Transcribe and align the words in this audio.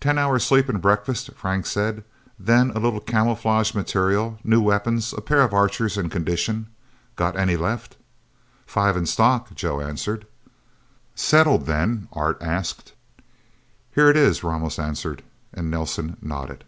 "Ten 0.00 0.18
hours 0.18 0.42
sleep 0.44 0.68
and 0.68 0.82
breakfast," 0.82 1.30
Frank 1.36 1.64
said. 1.64 2.02
"Then 2.36 2.70
a 2.72 2.80
little 2.80 2.98
camouflage 2.98 3.74
material, 3.74 4.40
new 4.42 4.60
weapons, 4.60 5.12
a 5.16 5.20
pair 5.20 5.42
of 5.42 5.52
Archers 5.54 5.96
in 5.96 6.10
condition 6.10 6.66
got 7.14 7.36
any 7.36 7.56
left?" 7.56 7.96
"Five 8.66 8.96
in 8.96 9.06
stock," 9.06 9.54
Joe 9.54 9.80
answered. 9.80 10.26
"Settled, 11.14 11.66
then?" 11.66 12.08
Art 12.10 12.38
asked. 12.42 12.94
"Here, 13.94 14.08
it 14.10 14.16
is," 14.16 14.42
Ramos 14.42 14.80
answered, 14.80 15.22
and 15.54 15.70
Nelsen 15.70 16.16
nodded. 16.20 16.64